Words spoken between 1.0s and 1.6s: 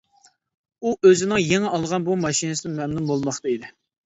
ئۆزىنىڭ